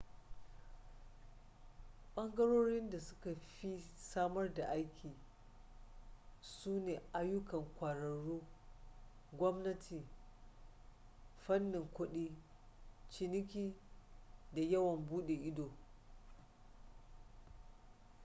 ɓangarorin 2.15 2.89
da 2.89 2.99
suka 2.99 3.35
fi 3.35 3.83
samar 3.95 4.53
da 4.53 4.65
aiki 4.69 5.15
su 6.41 6.79
ne 6.79 7.01
ayyukan 7.13 7.65
ƙwararru 7.79 8.41
gwamnati 9.33 10.05
fannin 11.37 11.91
kudi 11.93 12.37
ciniki 13.09 13.75
da 14.53 14.61
yawon 14.61 15.05
buɗe 15.05 15.33
ido 15.33 15.71